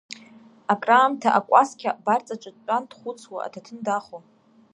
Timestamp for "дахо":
3.85-4.17